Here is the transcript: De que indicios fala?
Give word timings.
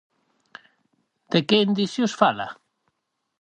De 1.31 1.39
que 1.47 1.63
indicios 1.67 2.13
fala? 2.21 2.47